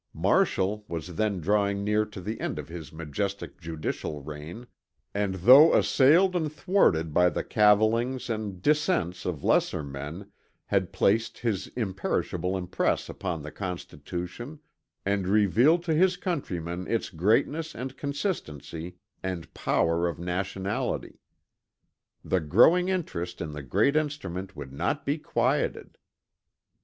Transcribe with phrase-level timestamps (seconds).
[0.15, 4.65] Marshall was then drawing near to the end of his majestic judicial reign,
[5.13, 10.31] and though assailed and thwarted by the cavilings and dissents of lesser men,
[10.65, 14.59] had placed his imperishable impress upon the Constitution
[15.05, 21.19] and revealed to his countrymen its greatness and consistency and power of nationality.
[22.25, 25.99] The growing interest in the great instrument would not be quieted.